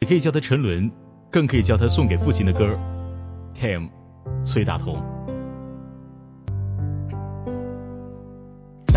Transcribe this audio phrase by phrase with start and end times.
[0.00, 0.90] 也可以叫他沉沦，
[1.30, 2.78] 更可以叫他送给父亲的歌。
[3.54, 3.90] Tim，
[4.44, 4.96] 崔大同。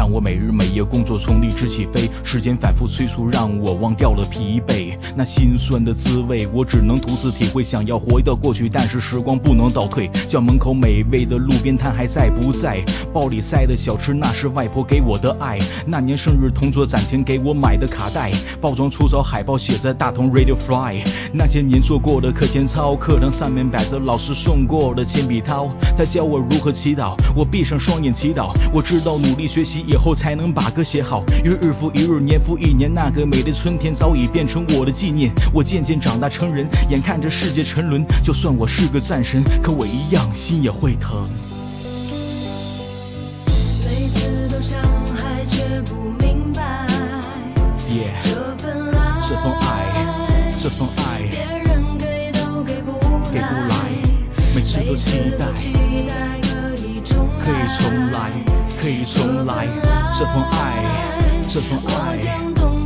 [0.04, 4.98] 让我每日每夜工作从理智起飞，时间反复催促，让我忘掉了疲惫。
[5.16, 7.64] 那心酸的滋味，我只能独自体会。
[7.64, 10.12] 想要回到过去，但是时光不能倒退。
[10.28, 12.84] 校门口美味的路边摊还在不在？
[13.14, 15.58] 包里塞的小吃，那是外婆给我的爱。
[15.88, 18.30] 那年生日，同桌攒钱给我买的卡带，
[18.60, 21.02] 包装粗糙，海报写着大同 Radio Fly。
[21.34, 28.52] 那些年做过的课间操，课堂上面摆着老师送过的铅笔套，他教我如何祈祷，我闭上双眼祈祷。
[28.74, 29.86] 我知道努力学习。
[29.94, 35.32] 以后才能把歌写好，因为日复一日，年复一年，那个美丽春天早已变成我的纪念。
[35.54, 41.30] 我渐渐长大成人，眼看着世界沉沦，就算我是个战神，可我一样心也会疼。
[43.86, 44.82] 每次都伤
[45.16, 45.94] 害，却不
[46.26, 46.88] 明白。
[47.88, 52.98] 这份爱，这份爱，这份爱，别人给都给不
[53.70, 54.02] 来。
[54.56, 55.46] 每次都期待，
[57.44, 58.32] 可以重来。
[58.82, 59.66] 可以重来，
[60.12, 60.84] 这份爱，
[61.48, 62.83] 这份爱。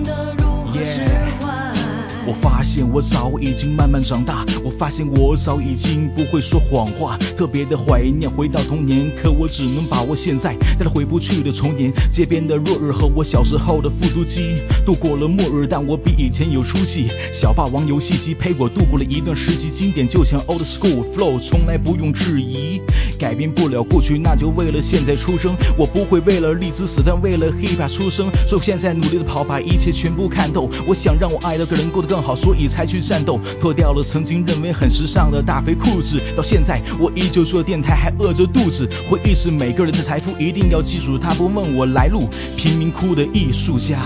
[2.83, 17.07] 我早已经慢慢长大，我发现我早已经不会说谎话，特别的怀念回到童年，可我只能把握现在，带着回不去的童年，街边的落日和我小时候的复读机，度过了末日，但我比以前有出息。
[17.31, 22.81] 小霸王游戏机陪我度过了一段时期，经典就像 old school flow，从来不用质疑。
[23.19, 25.55] 改变不了过去，那就为了现在出征。
[25.75, 28.29] 我不会为了荔枝死，但为了 hiphop 出生。
[28.47, 30.69] 所以现在努力的跑，把一切全部看透。
[30.85, 33.39] 我想让我爱的个人过得更好，所以才去战斗。
[33.59, 38.89] 脱掉了曾经认为很时尚的大肥裤子，到现在我依旧做电台，还饿着肚子。
[39.09, 41.17] 回忆是每个人的财富，一定要记住。
[41.17, 43.97] 他不问我来路，贫民窟的艺术家。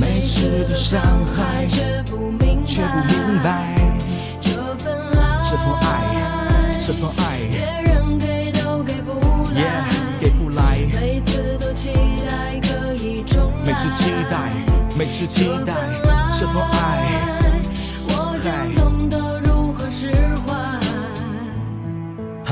[0.00, 1.02] 每次的伤
[1.36, 1.67] 害，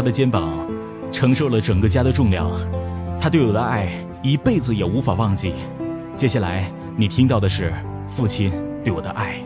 [0.06, 0.65] 的肩膀
[1.11, 2.49] 承受了整个家的重量，
[3.21, 3.89] 他对我的爱
[4.22, 5.53] 一辈子也无法忘记。
[6.15, 6.71] 接下来。
[6.99, 7.75] 你听到的是
[8.06, 8.50] 父亲
[8.83, 9.39] 对我的爱。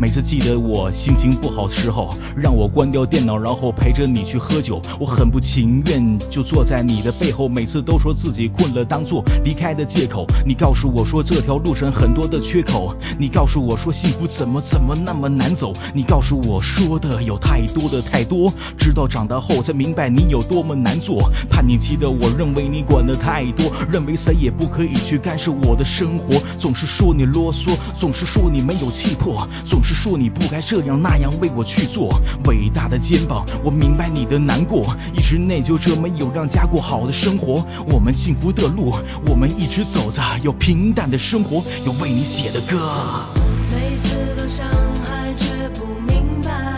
[0.00, 4.80] 每次记得我心情不好的时候，让我关掉电脑，然后陪着你去喝酒。
[4.98, 10.26] 我很不情愿就坐在你的背后，每次都说自己困了，当做离开的借口。
[10.46, 15.74] 你告诉我说这条路上很多的缺口，你告诉我说幸福怎么怎么那么难走。
[15.92, 21.30] 你告诉我说的有太多的太多，直到长大后才明白你有多么难做。
[21.50, 29.89] 叛逆期的我认为你管的太多，认为谁也不可以去干涉我的生活，总是说你啰嗦，总是说你没有气魄，总是。
[29.90, 32.08] 是说你不该这样那样为我去做，
[32.44, 37.66] 伟大的肩膀，我明白你的难过，一直内疚着没有让家过好的生活。
[37.88, 38.94] 我们幸福的路，
[39.26, 43.26] 我们一直走着，有平淡的生活，有为你写的歌。
[43.72, 44.64] 每次都伤
[45.04, 46.76] 害，却不明白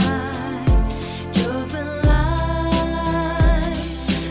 [1.34, 3.72] 这份爱，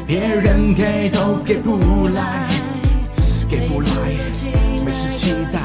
[0.08, 2.50] 别人给都给不来，
[3.48, 3.90] 给不来。
[4.84, 5.62] 每次期待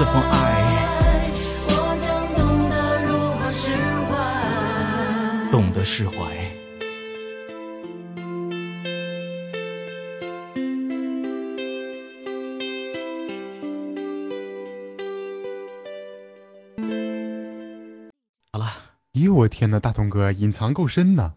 [0.00, 1.30] 这份爱，
[1.68, 3.70] 我将懂得如何释
[4.08, 6.14] 怀，懂得释怀。
[18.52, 18.72] 好了
[19.12, 21.34] 哟，我天呐，大同哥隐藏够深呐！